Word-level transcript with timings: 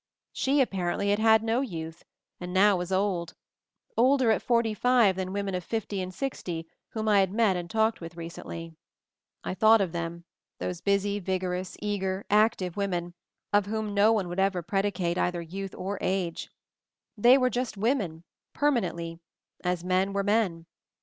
She 0.33 0.61
apparently 0.61 1.11
had 1.11 1.19
had 1.19 1.43
no 1.43 1.61
youth, 1.61 2.05
and 2.39 2.51
now 2.51 2.75
was 2.75 2.91
old— 2.91 3.35
older 3.95 4.31
at 4.31 4.41
forty 4.41 4.73
five 4.73 5.15
than 5.15 5.31
women 5.31 5.53
of 5.53 5.63
MOVING 5.71 5.85
THE 5.87 5.97
MOUNTAIN 5.97 6.11
289 6.11 6.31
fifty 6.39 6.65
and 6.65 6.65
sixty 6.65 6.97
whom 6.97 7.07
I 7.07 7.19
had 7.19 7.31
met 7.31 7.55
and 7.55 7.69
talked 7.69 8.01
with 8.01 8.17
recently. 8.17 8.73
I 9.43 9.53
thought 9.53 9.79
of 9.79 9.91
them, 9.91 10.23
those 10.57 10.81
busy, 10.81 11.19
vigorous, 11.19 11.77
eager, 11.81 12.25
active 12.31 12.75
women, 12.75 13.13
of 13.53 13.67
whom 13.67 13.93
no 13.93 14.11
one 14.11 14.27
would 14.27 14.39
ever 14.39 14.63
predicate 14.63 15.19
either 15.19 15.39
youth 15.39 15.75
or 15.75 15.99
age; 16.01 16.49
they 17.15 17.37
were 17.37 17.51
just 17.51 17.77
women, 17.77 18.23
permanently, 18.53 19.19
as 19.63 19.83
men 19.83 20.13
were 20.13 20.23
men. 20.23 20.65